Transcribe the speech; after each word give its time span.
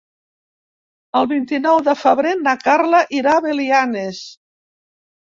El 1.19 1.27
vint-i-nou 1.33 1.81
de 1.87 1.93
febrer 2.03 2.31
na 2.39 2.53
Carla 2.63 3.01
irà 3.19 3.35
a 3.35 3.43
Belianes. 3.43 4.23